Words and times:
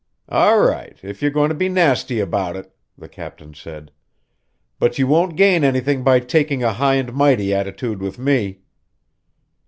"All 0.29 0.59
right, 0.61 0.97
if 1.03 1.21
you're 1.21 1.29
going 1.29 1.49
to 1.49 1.55
be 1.55 1.69
nasty 1.69 2.19
about 2.19 2.55
it," 2.55 2.75
the 2.97 3.07
captain 3.07 3.53
said. 3.53 3.91
"But 4.79 4.97
you 4.97 5.05
won't 5.05 5.37
gain 5.37 5.63
anything 5.63 6.03
by 6.03 6.21
taking 6.21 6.63
a 6.63 6.73
high 6.73 6.95
and 6.95 7.13
mighty 7.13 7.53
attitude 7.53 8.01
with 8.01 8.17
me." 8.17 8.61